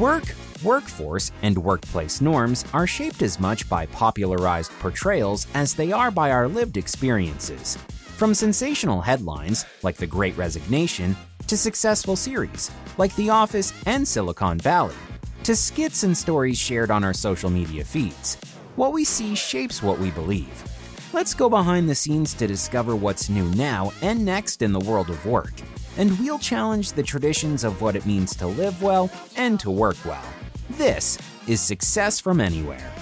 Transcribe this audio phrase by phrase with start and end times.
[0.00, 0.34] Work,
[0.64, 6.30] workforce, and workplace norms are shaped as much by popularized portrayals as they are by
[6.30, 7.76] our lived experiences.
[8.16, 11.14] From sensational headlines, like The Great Resignation,
[11.48, 14.94] to successful series, like The Office and Silicon Valley,
[15.42, 18.38] to skits and stories shared on our social media feeds,
[18.76, 20.64] what we see shapes what we believe.
[21.12, 25.10] Let's go behind the scenes to discover what's new now and next in the world
[25.10, 25.52] of work,
[25.96, 29.96] and we'll challenge the traditions of what it means to live well and to work
[30.04, 30.24] well.
[30.70, 32.92] This is Success from Anywhere.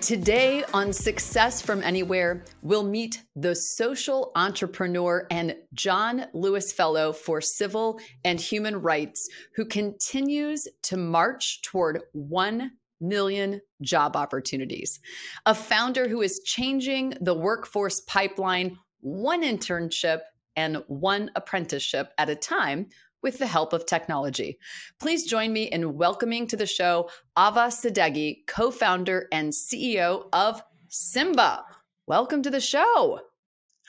[0.00, 7.40] Today on Success from Anywhere, we'll meet the social entrepreneur and John Lewis Fellow for
[7.40, 15.00] Civil and Human Rights who continues to march toward 1 million job opportunities.
[15.46, 20.20] A founder who is changing the workforce pipeline one internship
[20.56, 22.88] and one apprenticeship at a time
[23.22, 24.58] with the help of technology.
[25.00, 30.62] Please join me in welcoming to the show Ahva Sadeghi, co founder and CEO of
[30.90, 31.62] Symba.
[32.06, 33.20] Welcome to the show.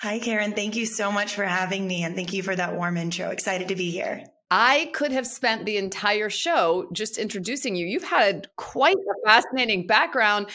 [0.02, 0.53] Hi, Karen.
[0.53, 2.03] Thank you so much for having me.
[2.03, 3.30] And thank you for that warm intro.
[3.30, 4.23] Excited to be here.
[4.52, 7.86] I could have spent the entire show just introducing you.
[7.86, 10.47] You've had quite a fascinating background.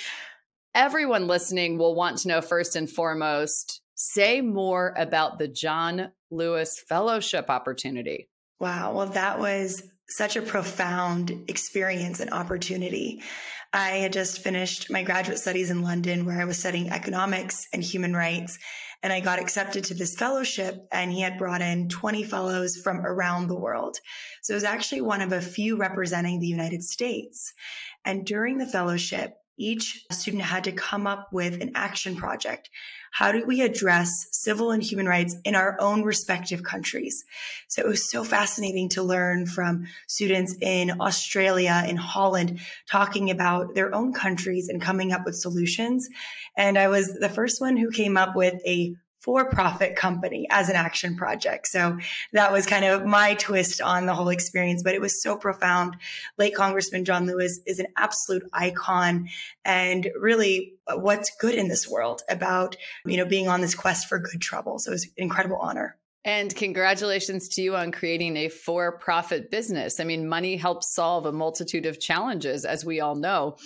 [0.74, 6.82] Everyone listening will want to know first and foremost say more about the John Lewis
[6.88, 8.30] Fellowship opportunity.
[8.58, 8.94] Wow.
[8.94, 13.22] Well, that was such a profound experience and opportunity.
[13.74, 17.84] I had just finished my graduate studies in London where I was studying economics and
[17.84, 18.58] human rights.
[19.02, 23.04] And I got accepted to this fellowship and he had brought in 20 fellows from
[23.04, 23.98] around the world.
[24.42, 27.52] So it was actually one of a few representing the United States.
[28.06, 32.70] And during the fellowship, each student had to come up with an action project.
[33.10, 37.24] How do we address civil and human rights in our own respective countries?
[37.68, 43.74] So it was so fascinating to learn from students in Australia, in Holland, talking about
[43.74, 46.08] their own countries and coming up with solutions.
[46.56, 50.68] And I was the first one who came up with a for profit company as
[50.68, 51.66] an action project.
[51.66, 51.98] So
[52.32, 55.96] that was kind of my twist on the whole experience, but it was so profound.
[56.38, 59.28] Late Congressman John Lewis is an absolute icon
[59.64, 64.08] and really uh, what's good in this world about, you know, being on this quest
[64.08, 64.78] for good trouble.
[64.78, 65.96] So it was an incredible honor.
[66.24, 70.00] And congratulations to you on creating a for profit business.
[70.00, 73.56] I mean, money helps solve a multitude of challenges, as we all know.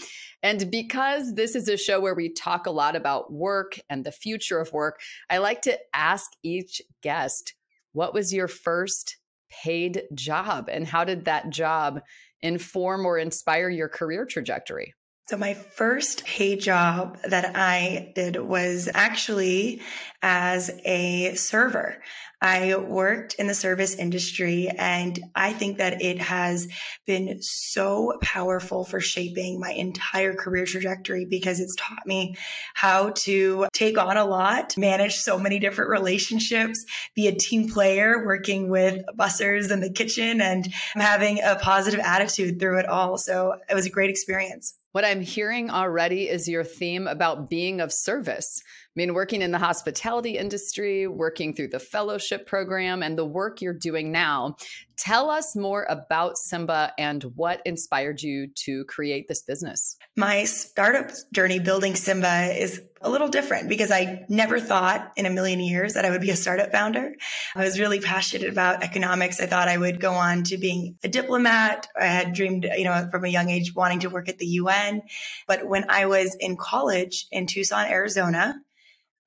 [0.41, 4.13] And because this is a show where we talk a lot about work and the
[4.13, 7.55] future of work, I like to ask each guest
[7.93, 9.17] what was your first
[9.51, 12.03] paid job and how did that job
[12.43, 14.95] inform or inspire your career trajectory?
[15.27, 19.81] So my first paid job that I did was actually
[20.21, 22.03] as a server.
[22.43, 26.69] I worked in the service industry and I think that it has
[27.07, 32.37] been so powerful for shaping my entire career trajectory because it's taught me
[32.75, 38.27] how to take on a lot, manage so many different relationships, be a team player,
[38.27, 43.17] working with bussers in the kitchen and having a positive attitude through it all.
[43.17, 44.75] So it was a great experience.
[44.95, 48.63] What I'm hearing already is your theme about being of service.
[48.97, 53.61] I mean, working in the hospitality industry, working through the fellowship program, and the work
[53.61, 54.57] you're doing now.
[54.97, 59.97] Tell us more about Symba and what inspired you to create this business.
[60.17, 65.31] My startup journey building Symba is a little different because I never thought in a
[65.31, 67.15] million years that I would be a startup founder.
[67.57, 69.41] I was really passionate about economics.
[69.41, 71.89] I thought I would go on to being a diplomat.
[72.01, 75.03] I had dreamed, you know, from a young age wanting to work at the UN.
[75.49, 78.55] But when I was in college in Tucson, Arizona,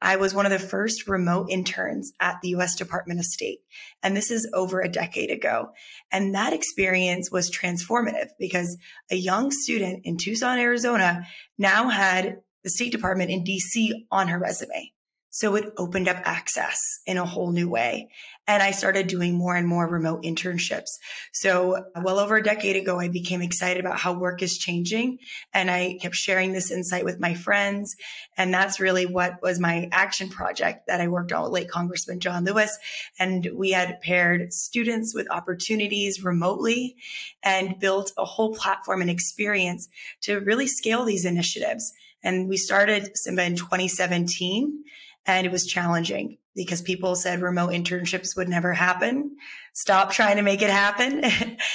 [0.01, 3.59] I was one of the first remote interns at the US Department of State.
[4.03, 5.69] And this is over a decade ago.
[6.11, 8.77] And that experience was transformative because
[9.09, 11.25] a young student in Tucson, Arizona
[11.57, 14.91] now had the State Department in DC on her resume.
[15.37, 18.09] So it opened up access in a whole new way.
[18.47, 20.89] And I started doing more and more remote internships.
[21.31, 25.19] So well over a decade ago, I became excited about how work is changing.
[25.53, 27.95] And I kept sharing this insight with my friends.
[28.35, 32.19] And that's really what was my action project that I worked on with late Congressman
[32.19, 32.75] John Lewis.
[33.19, 36.95] And we had paired students with opportunities remotely
[37.43, 39.87] and built a whole platform and experience
[40.21, 41.93] to really scale these initiatives.
[42.23, 44.83] And we started Symba in 2017
[45.27, 49.35] and it was challenging because people said remote internships would never happen.
[49.73, 51.23] Stop trying to make it happen.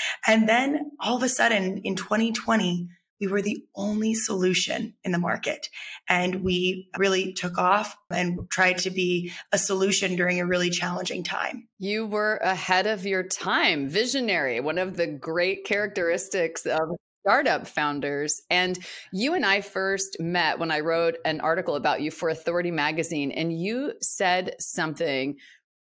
[0.26, 2.88] and then all of a sudden in 2020,
[3.20, 5.68] we were the only solution in the market.
[6.08, 11.22] And we really took off and tried to be a solution during a really challenging
[11.22, 11.68] time.
[11.78, 16.80] You were ahead of your time, visionary, one of the great characteristics of
[17.22, 18.42] startup founders.
[18.50, 18.78] And
[19.12, 23.30] you and I first met when I wrote an article about you for Authority Magazine,
[23.30, 25.36] and you said something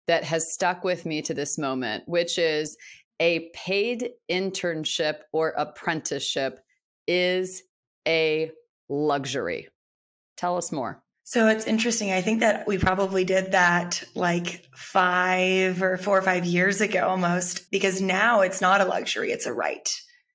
[0.09, 2.77] that has stuck with me to this moment, which is
[3.21, 6.61] a paid internship or apprenticeship
[7.07, 7.63] is
[8.07, 8.51] a
[8.89, 9.69] luxury.
[10.37, 11.03] Tell us more.
[11.25, 12.11] So it's interesting.
[12.11, 17.07] I think that we probably did that like five or four or five years ago
[17.07, 19.89] almost, because now it's not a luxury, it's a right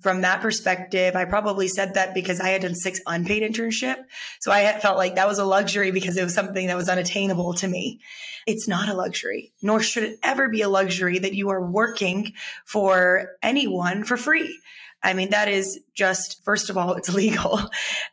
[0.04, 4.04] from that perspective, I probably said that because I had done six unpaid internship.
[4.42, 7.54] So I felt like that was a luxury because it was something that was unattainable
[7.56, 8.02] to me.
[8.46, 12.34] It's not a luxury, nor should it ever be a luxury that you are working
[12.66, 14.60] for anyone for free.
[15.04, 17.60] I mean, that is just, first of all, it's illegal.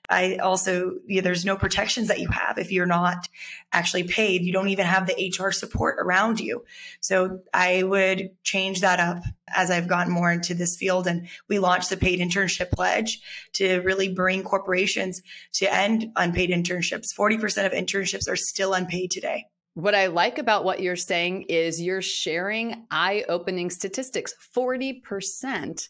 [0.08, 3.28] I also, you know, there's no protections that you have if you're not
[3.72, 4.42] actually paid.
[4.42, 6.64] You don't even have the HR support around you.
[7.00, 11.06] So I would change that up as I've gotten more into this field.
[11.06, 13.20] And we launched the paid internship pledge
[13.54, 15.22] to really bring corporations
[15.54, 17.14] to end unpaid internships.
[17.16, 19.46] 40% of internships are still unpaid today.
[19.74, 24.34] What I like about what you're saying is you're sharing eye opening statistics.
[24.56, 25.88] 40%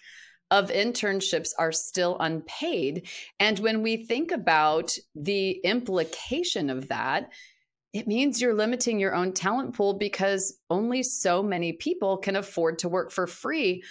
[0.50, 3.08] of internships are still unpaid.
[3.38, 7.30] And when we think about the implication of that,
[7.92, 12.78] it means you're limiting your own talent pool because only so many people can afford
[12.80, 13.82] to work for free.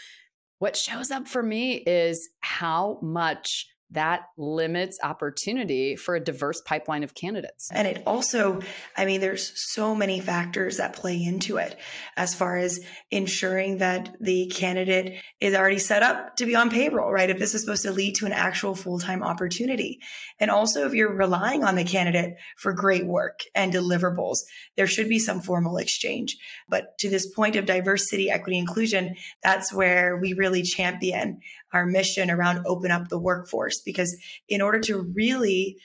[0.60, 7.04] What shows up for me is how much that limits opportunity for a diverse pipeline
[7.04, 7.70] of candidates.
[7.72, 8.62] And it also,
[8.96, 11.76] I mean, there's so many factors that play into it
[12.16, 17.12] as far as ensuring that the candidate is already set up to be on payroll,
[17.12, 17.30] right?
[17.30, 20.00] If this is supposed to lead to an actual full time opportunity.
[20.40, 24.38] And also, if you're relying on the candidate for great work and deliverables,
[24.78, 26.38] there should be some formal exchange.
[26.68, 31.40] But to this point of diversity, equity, inclusion, that's where we really champion
[31.74, 34.16] our mission around open up the workforce because
[34.48, 35.78] in order to really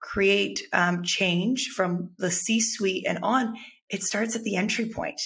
[0.00, 3.54] create um, change from the C suite and on,
[3.88, 5.20] it starts at the entry point.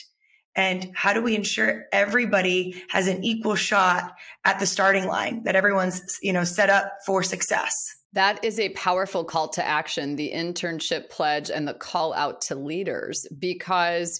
[0.54, 4.14] And how do we ensure everybody has an equal shot
[4.44, 7.74] at the starting line, that everyone's, you know, set up for success?
[8.14, 12.54] That is a powerful call to action, the internship pledge and the call out to
[12.54, 14.18] leaders, because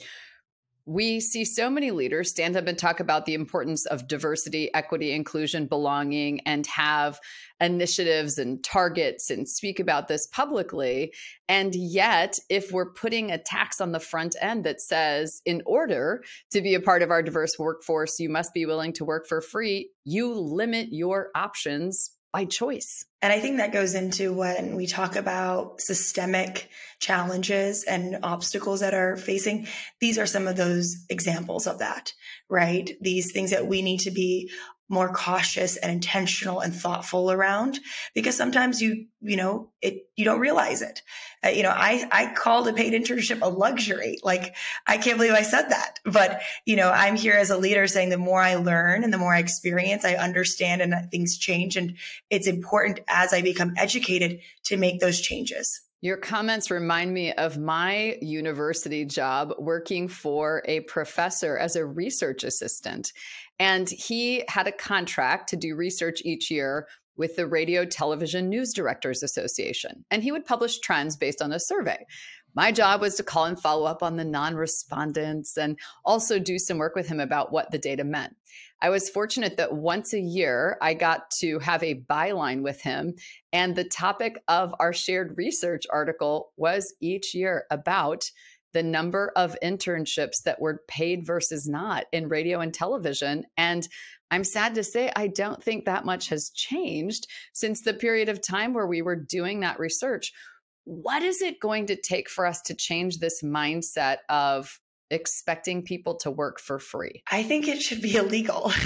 [0.87, 5.13] we see so many leaders stand up and talk about the importance of diversity, equity,
[5.13, 7.19] inclusion, belonging, and have
[7.61, 11.13] initiatives and targets and speak about this publicly.
[11.49, 16.23] And yet, if we're putting a tax on the front end that says, in order
[16.53, 19.41] to be a part of our diverse workforce, you must be willing to work for
[19.41, 23.05] free, you limit your options by choice.
[23.23, 26.69] And I think that goes into when we talk about systemic
[27.01, 29.67] challenges and obstacles that are facing.
[30.01, 32.13] These are some of those examples of that,
[32.49, 32.91] right?
[33.01, 34.51] These things that we need to be
[34.89, 37.81] more cautious and intentional and thoughtful around
[38.15, 41.03] because sometimes you you know it you don't realize it.
[41.45, 44.19] Uh, you know i i called a paid internship a luxury.
[44.23, 44.55] Like
[44.87, 45.99] i can't believe i said that.
[46.05, 49.19] But you know i'm here as a leader saying the more i learn and the
[49.19, 51.97] more i experience i understand and that things change and
[52.31, 55.83] it's important as i become educated to make those changes.
[56.03, 62.45] Your comments remind me of my university job working for a professor as a research
[62.45, 63.13] assistant.
[63.59, 66.87] And he had a contract to do research each year
[67.17, 70.05] with the Radio Television News Directors Association.
[70.11, 72.05] And he would publish trends based on a survey.
[72.55, 76.59] My job was to call and follow up on the non respondents and also do
[76.59, 78.35] some work with him about what the data meant.
[78.81, 83.15] I was fortunate that once a year I got to have a byline with him.
[83.53, 88.31] And the topic of our shared research article was each year about
[88.73, 93.45] the number of internships that were paid versus not in radio and television.
[93.57, 93.87] And
[94.31, 98.43] I'm sad to say, I don't think that much has changed since the period of
[98.43, 100.33] time where we were doing that research.
[100.85, 104.81] What is it going to take for us to change this mindset of
[105.11, 107.23] expecting people to work for free?
[107.31, 108.73] I think it should be illegal.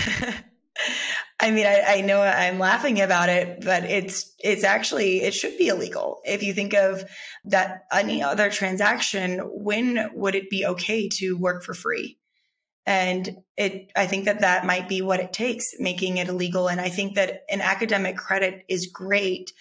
[1.40, 5.56] I mean, I, I, know I'm laughing about it, but it's it's actually it should
[5.56, 6.20] be illegal.
[6.24, 7.02] If you think of
[7.46, 12.18] that any other transaction, when would it be okay to work for free?
[12.84, 16.68] And it, I think that that might be what it takes, making it illegal.
[16.68, 19.52] And I think that an academic credit is great,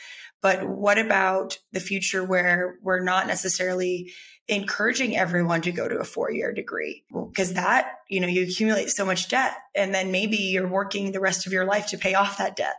[0.41, 4.11] but what about the future where we're not necessarily
[4.49, 7.29] encouraging everyone to go to a four year degree mm.
[7.29, 11.19] because that, you know, you accumulate so much debt and then maybe you're working the
[11.19, 12.75] rest of your life to pay off that debt.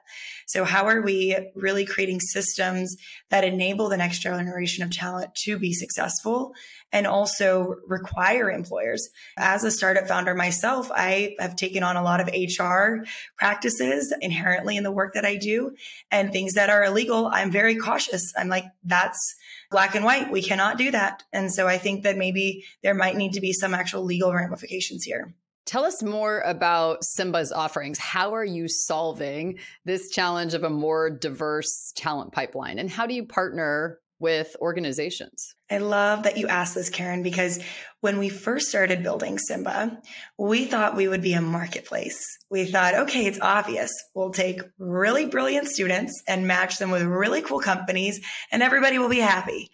[0.47, 2.97] So how are we really creating systems
[3.29, 6.55] that enable the next generation of talent to be successful
[6.93, 9.09] and also require employers?
[9.39, 13.05] As a startup founder myself, I have taken on a lot of HR
[13.39, 15.77] practices inherently in the work that I do
[16.11, 17.31] and things that are illegal.
[17.33, 18.33] I'm very cautious.
[18.37, 19.37] I'm like, that's
[19.71, 20.31] black and white.
[20.31, 21.23] We cannot do that.
[21.33, 25.05] And so I think that maybe there might need to be some actual legal ramifications
[25.05, 25.35] here.
[25.67, 27.99] Tell us more about Symba's offerings.
[27.99, 32.79] How are you solving this challenge of a more diverse talent pipeline?
[32.79, 35.55] And how do you partner with organizations?
[35.71, 37.59] I love that you asked this, Karen, because
[38.01, 39.97] when we first started building Symba,
[40.39, 42.21] we thought we would be a marketplace.
[42.51, 43.91] We thought, okay, it's obvious.
[44.15, 48.21] We'll take really brilliant students and match them with really cool companies,
[48.53, 49.71] and everybody will be happy.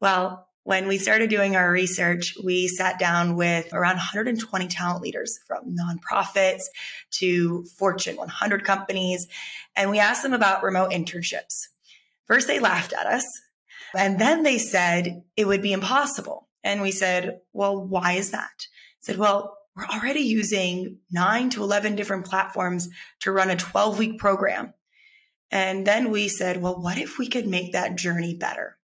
[0.00, 5.38] Well, when we started doing our research, we sat down with around 120 talent leaders
[5.46, 6.62] from nonprofits
[7.18, 9.26] to Fortune 100 companies,
[9.74, 11.66] and we asked them about remote internships.
[12.26, 13.24] First, they laughed at us,
[13.94, 16.48] and then they said it would be impossible.
[16.64, 18.50] And we said, well, why is that?
[18.58, 22.88] I said, well, we're already using nine to 11 different platforms
[23.20, 24.74] to run a 12 week program.
[25.50, 28.76] And then we said, well, what if we could make that journey better?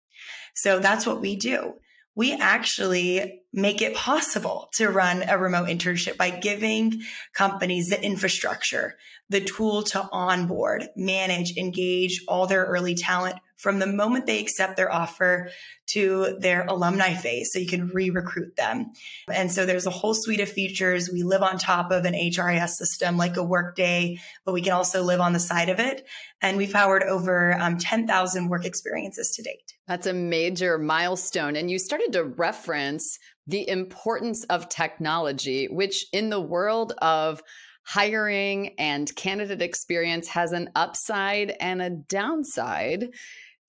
[0.54, 1.74] So that's what we do.
[2.14, 7.02] We actually make it possible to run a remote internship by giving
[7.34, 8.96] companies the infrastructure,
[9.28, 14.76] the tool to onboard, manage, engage all their early talent from the moment they accept
[14.76, 15.50] their offer
[15.86, 17.52] to their alumni phase.
[17.52, 18.92] So you can re recruit them.
[19.32, 21.10] And so there's a whole suite of features.
[21.10, 25.02] We live on top of an HRIS system like a Workday, but we can also
[25.02, 26.06] live on the side of it.
[26.42, 29.74] And we've powered over um, 10,000 work experiences to date.
[29.86, 31.56] That's a major milestone.
[31.56, 37.42] And you started to reference the importance of technology, which in the world of
[37.86, 43.10] hiring and candidate experience has an upside and a downside.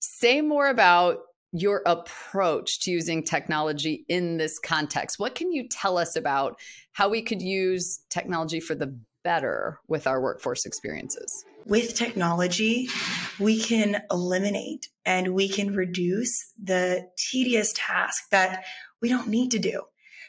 [0.00, 1.18] Say more about
[1.52, 5.18] your approach to using technology in this context.
[5.18, 6.58] What can you tell us about
[6.92, 11.44] how we could use technology for the better with our workforce experiences?
[11.66, 12.88] With technology,
[13.38, 18.64] we can eliminate and we can reduce the tedious task that
[19.00, 19.82] we don't need to do.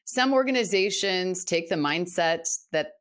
[0.05, 2.91] some organizations take the mindset that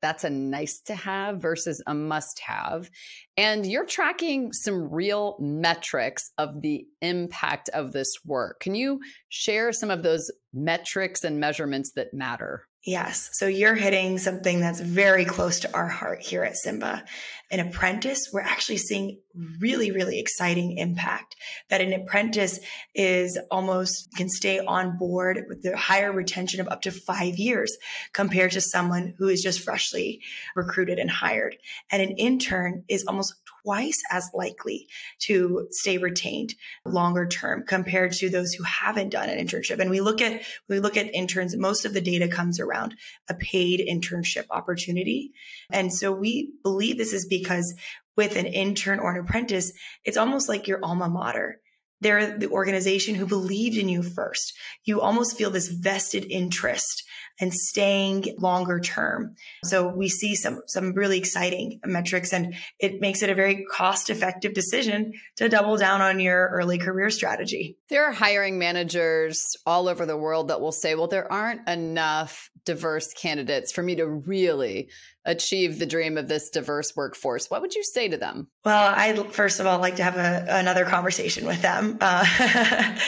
[0.00, 2.90] that's a nice to have versus a must have.
[3.36, 8.60] And you're tracking some real metrics of the impact of this work.
[8.60, 12.66] Can you share some of those metrics and measurements that matter?
[12.84, 13.28] Yes.
[13.34, 17.04] So you're hitting something that's very close to our heart here at Symba.
[17.48, 19.20] An apprentice, we're actually seeing
[19.60, 21.36] really, really exciting impact
[21.70, 22.58] that an apprentice
[22.92, 27.76] is almost can stay on board with the higher retention of up to five years
[28.12, 30.20] compared to someone who is just freshly
[30.56, 31.56] recruited and hired.
[31.92, 34.88] And an intern is almost twice as likely
[35.20, 36.54] to stay retained
[36.84, 39.78] longer term compared to those who haven't done an internship.
[39.78, 42.94] And we look at we look at interns, most of the data comes around
[43.28, 45.32] a paid internship opportunity.
[45.70, 47.74] And so we believe this is because
[48.16, 49.72] with an intern or an apprentice,
[50.04, 51.60] it's almost like your alma mater
[52.02, 54.52] they're the organization who believed in you first.
[54.84, 57.04] You almost feel this vested interest
[57.40, 59.34] and staying longer term.
[59.64, 64.10] So we see some, some really exciting metrics and it makes it a very cost
[64.10, 67.78] effective decision to double down on your early career strategy.
[67.88, 72.50] There are hiring managers all over the world that will say, well, there aren't enough
[72.64, 74.90] diverse candidates for me to really
[75.24, 77.50] achieve the dream of this diverse workforce.
[77.50, 78.48] What would you say to them?
[78.64, 81.98] Well, I first of all like to have a, another conversation with them.
[82.12, 82.98] Uh,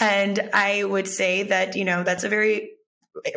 [0.00, 2.72] and I would say that, you know, that's a very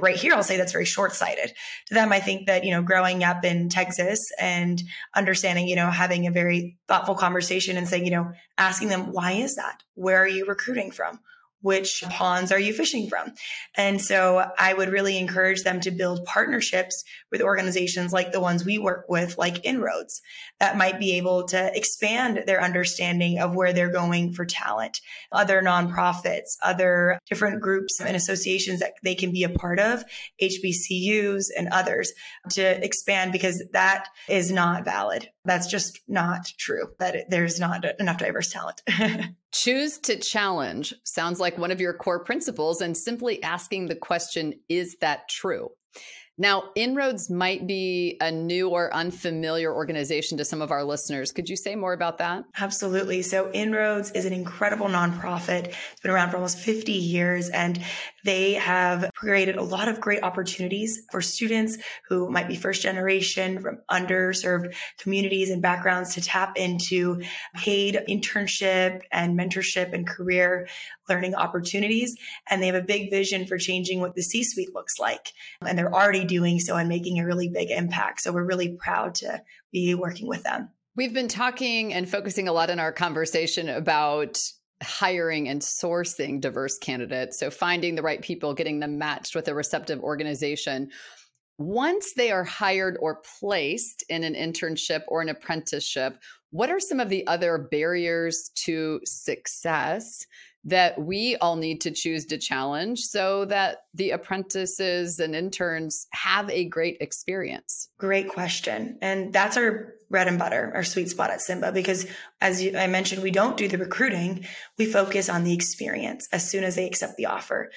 [0.01, 1.53] right here, I'll say that's very short sighted.
[1.88, 4.82] To them, I think that, you know, growing up in Texas and
[5.15, 9.34] understanding, you know, having a very thoughtful conversation and saying, you know, asking them, why
[9.34, 9.84] is that?
[9.96, 11.20] Where are you recruiting from?
[11.63, 12.13] Which uh-huh.
[12.13, 13.34] ponds are you fishing from?
[13.75, 18.63] And so I would really encourage them to build partnerships with organizations like the ones
[18.63, 20.22] we work with, like Inroads,
[20.60, 25.00] that might be able to expand their understanding of where they're going for talent,
[25.32, 30.03] other nonprofits, other different groups and associations that they can be a part of,
[30.41, 32.12] HBCUs and others
[32.51, 35.29] to expand because that is not valid.
[35.46, 38.82] That's just not true that there's not enough diverse talent.
[39.52, 44.54] Choose to challenge sounds like one of your core principles, and simply asking the question,
[44.70, 45.70] is that true?
[46.38, 51.32] Now, Inroads might be a new or unfamiliar organization to some of our listeners.
[51.32, 52.44] Could you say more about that?
[52.58, 53.22] Absolutely.
[53.22, 55.68] So, Inroads is an incredible nonprofit.
[55.68, 57.80] It's been around for almost 50 years, and
[58.25, 63.60] they have created a lot of great opportunities for students who might be first generation
[63.60, 67.22] from underserved communities and backgrounds to tap into
[67.54, 70.68] paid internship and mentorship and career
[71.10, 72.18] learning opportunities.
[72.50, 75.34] And they have a big vision for changing what the C suite looks like.
[75.62, 78.22] And they're already doing so and making a really big impact.
[78.22, 80.70] So we're really proud to be working with them.
[80.96, 84.39] We've been talking and focusing a lot in our conversation about
[84.82, 87.39] hiring and sourcing diverse candidates.
[87.39, 90.89] So finding the right people, getting them matched with a receptive organization.
[91.58, 96.18] Once they are hired or placed in an internship or an apprenticeship,
[96.51, 100.25] what are some of the other barriers to success
[100.65, 106.50] that we all need to choose to challenge so that the apprentices and interns have
[106.50, 107.89] a great experience?
[107.98, 108.98] Great question.
[109.01, 112.08] And that's our bread and butter, our sweet spot at Symba, because
[112.39, 114.46] as you, I mentioned, we don't do the recruiting.
[114.77, 117.71] We focus on the experience as soon as they accept the offer.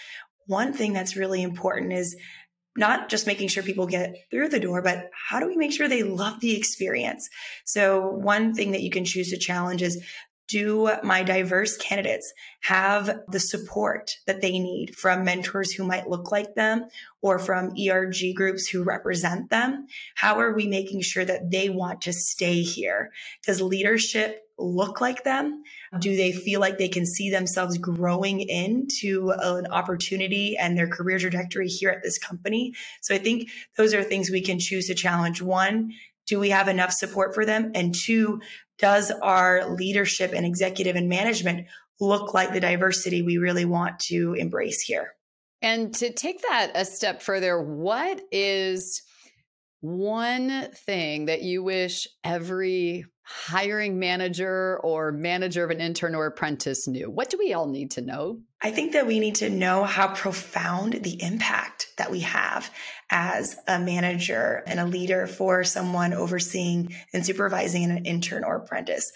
[0.46, 2.16] One thing that's really important is
[2.77, 5.88] not just making sure people get through the door, but how do we make sure
[5.88, 7.29] they love the experience?
[7.64, 10.05] So one thing that you can choose to challenge is
[10.49, 16.31] do my diverse candidates have the support that they need from mentors who might look
[16.31, 16.87] like them
[17.21, 19.87] or from ERG groups who represent them?
[20.15, 23.13] How are we making sure that they want to stay here?
[23.45, 25.63] Does leadership look like them?
[25.99, 31.19] Do they feel like they can see themselves growing into an opportunity and their career
[31.19, 32.75] trajectory here at this company?
[33.01, 35.43] So I think those are things we can choose to challenge.
[35.43, 35.93] One,
[36.27, 37.71] do we have enough support for them?
[37.75, 38.41] And two,
[38.79, 41.67] does our leadership and executive and management
[42.01, 45.15] look like the diversity we really want to embrace here?
[45.62, 49.03] And to take that a step further, what is
[49.81, 56.87] one thing that you wish every hiring manager or manager of an intern or apprentice
[56.87, 57.11] knew?
[57.11, 58.41] What do we all need to know?
[58.62, 62.71] I think that we need to know how profound the impact that we have
[63.11, 69.11] as a manager and a leader for someone overseeing and supervising an intern or apprentice.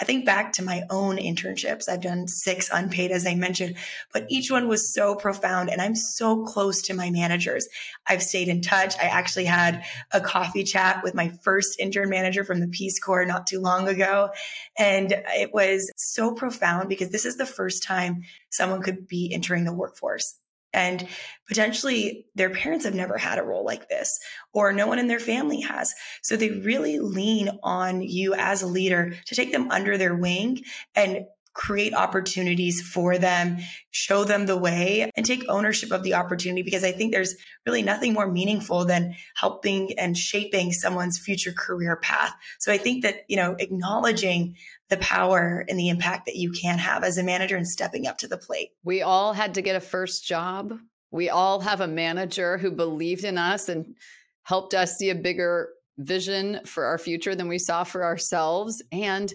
[0.00, 1.88] I think back to my own internships.
[1.88, 3.76] I've done six unpaid, as I mentioned,
[4.12, 5.70] but each one was so profound.
[5.70, 7.68] And I'm so close to my managers.
[8.06, 8.96] I've stayed in touch.
[8.98, 13.26] I actually had a coffee chat with my first intern manager from the Peace Corps
[13.26, 14.30] not too long ago.
[14.78, 19.64] And it was so profound because this is the first time someone could be entering
[19.64, 20.38] the workforce
[20.72, 21.06] and
[21.48, 24.18] potentially their parents have never had a role like this
[24.52, 25.94] or no one in their family has.
[26.22, 30.62] So they really lean on you as a leader to take them under their wing
[30.94, 33.58] and create opportunities for them,
[33.90, 37.34] show them the way, and take ownership of the opportunity because I think there's
[37.66, 42.34] really nothing more meaningful than helping and shaping someone's future career path.
[42.58, 44.56] So I think that, you know, acknowledging
[44.88, 48.18] the power and the impact that you can have as a manager and stepping up
[48.18, 48.70] to the plate.
[48.84, 50.78] We all had to get a first job.
[51.10, 53.94] We all have a manager who believed in us and
[54.42, 58.82] helped us see a bigger vision for our future than we saw for ourselves.
[58.90, 59.32] And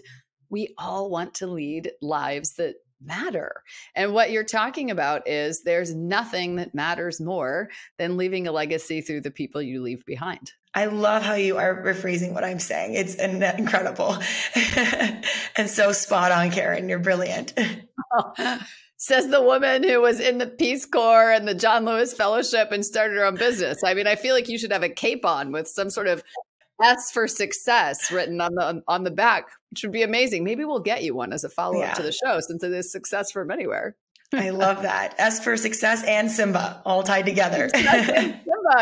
[0.50, 3.62] we all want to lead lives that matter.
[3.94, 9.00] And what you're talking about is there's nothing that matters more than leaving a legacy
[9.00, 10.52] through the people you leave behind.
[10.74, 12.94] I love how you are rephrasing what I'm saying.
[12.94, 14.18] It's incredible
[15.56, 16.88] and so spot on, Karen.
[16.88, 17.54] You're brilliant.
[19.00, 22.84] Says the woman who was in the Peace Corps and the John Lewis Fellowship and
[22.84, 23.78] started her own business.
[23.84, 26.22] I mean, I feel like you should have a cape on with some sort of
[26.82, 30.44] S for success written on the on the back, which would be amazing.
[30.44, 31.94] Maybe we'll get you one as a follow up yeah.
[31.94, 33.96] to the show since it is success from anywhere.
[34.32, 35.14] I love that.
[35.18, 37.68] S for success and Symba all tied together.
[37.74, 38.36] Symba,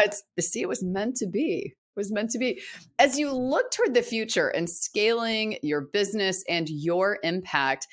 [0.05, 1.75] it's see, it was meant to be.
[1.75, 2.61] It was meant to be.
[2.99, 7.87] As you look toward the future and scaling your business and your impact,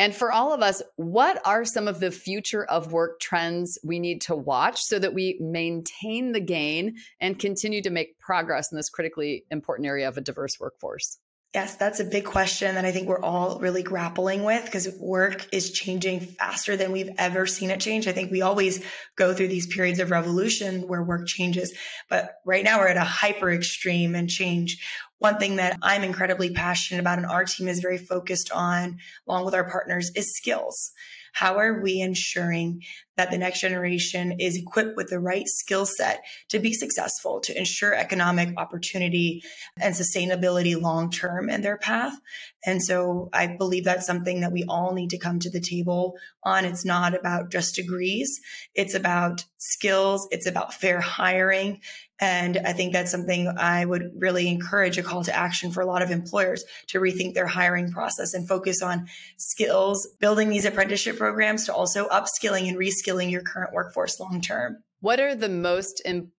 [0.00, 3.98] and for all of us, what are some of the future of work trends we
[3.98, 8.76] need to watch so that we maintain the gain and continue to make progress in
[8.76, 11.18] this critically important area of a diverse workforce?
[11.52, 15.48] Yes, that's a big question that I think we're all really grappling with because work
[15.52, 18.06] is changing faster than we've ever seen it change.
[18.06, 18.84] I think we always
[19.16, 21.76] go through these periods of revolution where work changes,
[22.08, 24.78] but right now we're at a hyper extreme and change.
[25.18, 29.44] One thing that I'm incredibly passionate about and our team is very focused on, along
[29.44, 30.92] with our partners, is skills.
[31.32, 32.82] How are we ensuring
[33.16, 37.56] that the next generation is equipped with the right skill set to be successful, to
[37.56, 39.42] ensure economic opportunity
[39.78, 42.14] and sustainability long term in their path?
[42.64, 46.14] And so I believe that's something that we all need to come to the table
[46.42, 46.64] on.
[46.64, 48.40] It's not about just degrees.
[48.74, 50.26] It's about skills.
[50.30, 51.80] It's about fair hiring.
[52.20, 55.86] And I think that's something I would really encourage a call to action for a
[55.86, 61.16] lot of employers to rethink their hiring process and focus on skills, building these apprenticeship
[61.16, 64.82] programs to also upskilling and reskilling your current workforce long term.
[65.00, 66.34] What are the most important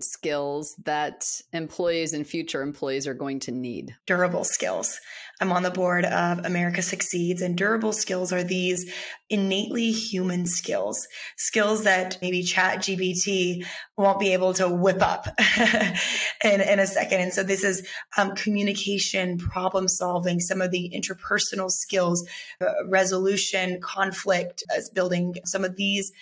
[0.00, 3.94] skills that employees and future employees are going to need?
[4.06, 4.98] Durable skills.
[5.40, 8.92] I'm on the board of America Succeeds, and durable skills are these
[9.28, 15.26] innately human skills, skills that maybe Chat GPT won't be able to whip up
[16.44, 17.20] in, in a second.
[17.20, 17.84] And so this is
[18.16, 22.24] um, communication, problem solving, some of the interpersonal skills,
[22.60, 26.12] uh, resolution, conflict, as building some of these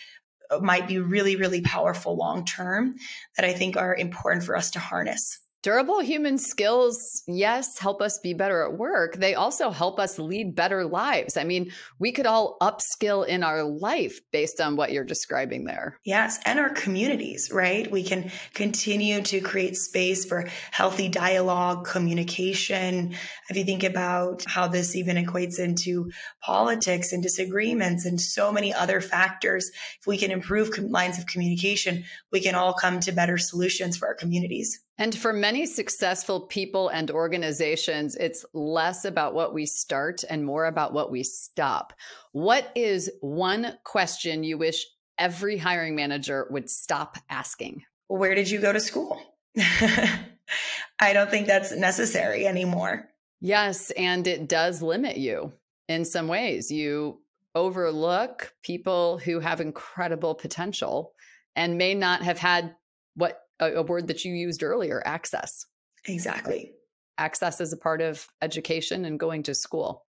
[0.60, 2.94] might be really, really powerful long term
[3.36, 5.39] that I think are important for us to harness.
[5.62, 9.16] Durable human skills, yes, help us be better at work.
[9.16, 11.36] They also help us lead better lives.
[11.36, 15.98] I mean, we could all upskill in our life based on what you're describing there.
[16.02, 17.90] Yes, and our communities, right?
[17.90, 23.14] We can continue to create space for healthy dialogue, communication.
[23.50, 26.10] If you think about how this even equates into
[26.42, 29.70] politics and disagreements and so many other factors,
[30.00, 34.08] if we can improve lines of communication, we can all come to better solutions for
[34.08, 34.80] our communities.
[35.00, 40.66] And for many successful people and organizations, it's less about what we start and more
[40.66, 41.94] about what we stop.
[42.32, 44.84] What is one question you wish
[45.16, 47.82] every hiring manager would stop asking?
[48.08, 49.18] Where did you go to school?
[49.56, 53.08] I don't think that's necessary anymore.
[53.40, 55.54] Yes, and it does limit you
[55.88, 56.70] in some ways.
[56.70, 57.22] You
[57.54, 61.14] overlook people who have incredible potential
[61.56, 62.74] and may not have had
[63.14, 65.66] what a, a word that you used earlier access.
[66.06, 66.72] Exactly.
[67.18, 70.04] Access is a part of education and going to school.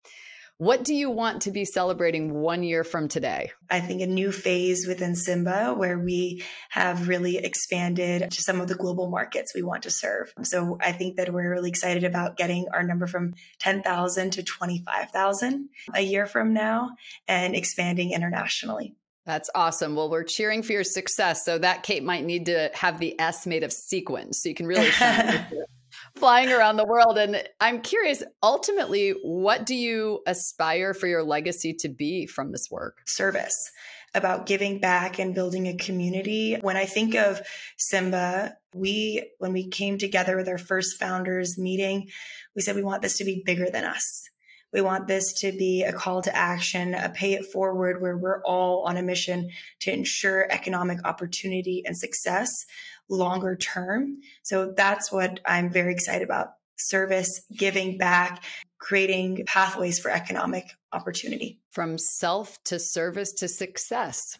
[0.60, 3.50] What do you want to be celebrating one year from today?
[3.70, 8.68] I think a new phase within Symba where we have really expanded to some of
[8.68, 10.34] the global markets we want to serve.
[10.42, 15.70] So I think that we're really excited about getting our number from 10,000 to 25,000
[15.94, 16.90] a year from now
[17.26, 18.96] and expanding internationally.
[19.30, 19.94] That's awesome.
[19.94, 21.44] Well, we're cheering for your success.
[21.44, 24.66] So that Kate might need to have the S made of sequins so you can
[24.66, 24.90] really
[26.16, 27.16] flying around the world.
[27.16, 32.66] And I'm curious, ultimately, what do you aspire for your legacy to be from this
[32.72, 33.02] work?
[33.06, 33.70] Service
[34.16, 36.56] about giving back and building a community.
[36.60, 37.40] When I think of
[37.78, 42.08] Symba, we, when we came together with our first founders meeting,
[42.56, 44.28] we said we want this to be bigger than us.
[44.72, 48.42] We want this to be a call to action, a pay it forward where we're
[48.44, 52.66] all on a mission to ensure economic opportunity and success
[53.08, 54.18] longer term.
[54.42, 58.42] So that's what I'm very excited about service, giving back,
[58.78, 61.60] creating pathways for economic opportunity.
[61.72, 64.38] From self to service to success.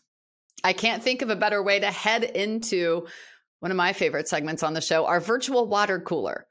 [0.63, 3.07] I can't think of a better way to head into
[3.61, 6.47] one of my favorite segments on the show, our virtual water cooler.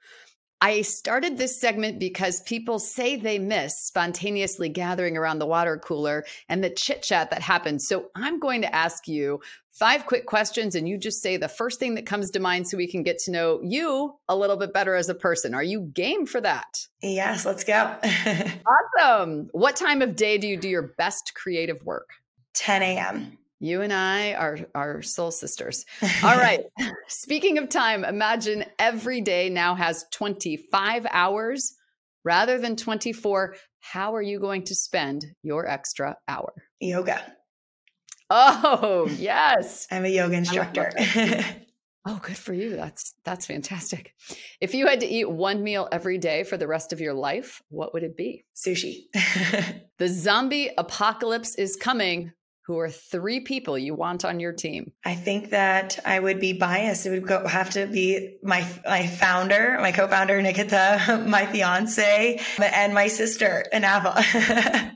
[0.62, 6.26] I started this segment because people say they miss spontaneously gathering around the water cooler
[6.50, 7.88] and the chit chat that happens.
[7.88, 9.40] So I'm going to ask you
[9.72, 12.76] five quick questions and you just say the first thing that comes to mind so
[12.76, 15.54] we can get to know you a little bit better as a person.
[15.54, 16.86] Are you game for that?
[17.02, 17.96] Yes, let's go.
[19.00, 19.48] awesome.
[19.54, 22.10] What time of day do you do your best creative work?
[22.56, 23.38] 10 a.m.
[23.60, 25.86] You and I are are soul sisters.
[26.24, 26.62] All right.
[27.08, 31.74] Speaking of time, imagine every day now has 25 hours
[32.24, 36.54] rather than 24, how are you going to spend your extra hour?
[36.80, 37.22] Yoga.
[38.30, 39.88] Oh, yes.
[39.92, 40.92] I'm a yoga instructor.
[42.06, 42.76] oh, good for you.
[42.76, 44.14] That's that's fantastic.
[44.62, 47.62] If you had to eat one meal every day for the rest of your life,
[47.70, 48.46] what would it be?
[48.56, 49.06] Sushi.
[49.98, 52.32] the zombie apocalypse is coming
[52.70, 54.92] who are three people you want on your team?
[55.04, 57.08] I think that I would be biased.
[57.08, 62.94] It would go, have to be my my founder, my co-founder Nikita, my fiance, and
[62.94, 64.14] my sister Anava.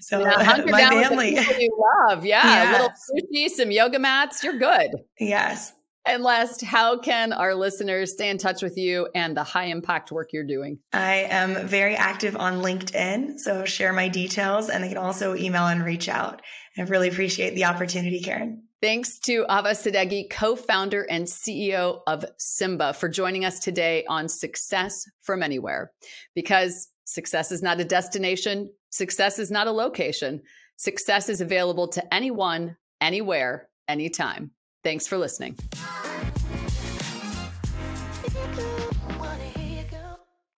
[0.00, 1.36] so yeah, my family.
[1.36, 2.68] you love, yeah, yes.
[2.68, 4.42] a little sushi, some yoga mats.
[4.42, 4.90] You're good.
[5.20, 5.72] Yes.
[6.06, 10.12] And last, how can our listeners stay in touch with you and the high impact
[10.12, 10.78] work you're doing?
[10.92, 15.66] I am very active on LinkedIn, so share my details and they can also email
[15.66, 16.42] and reach out.
[16.78, 18.62] I really appreciate the opportunity, Karen.
[18.82, 24.28] Thanks to Ahva Sadeghi, co founder and CEO of Symba, for joining us today on
[24.28, 25.92] Success from Anywhere.
[26.34, 30.42] Because success is not a destination, success is not a location.
[30.76, 34.50] Success is available to anyone, anywhere, anytime.
[34.84, 35.56] Thanks for listening.